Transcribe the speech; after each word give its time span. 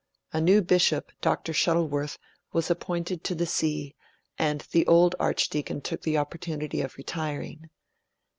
A 0.33 0.41
new 0.41 0.63
bishop, 0.63 1.11
Dr. 1.21 1.53
Shuttleworth, 1.53 2.17
was 2.53 2.71
appointed 2.71 3.23
to 3.23 3.35
the 3.35 3.45
See, 3.45 3.93
and 4.35 4.61
the 4.71 4.87
old 4.87 5.13
Archdeacon 5.19 5.79
took 5.81 6.01
the 6.01 6.17
opportunity 6.17 6.81
of 6.81 6.97
retiring. 6.97 7.69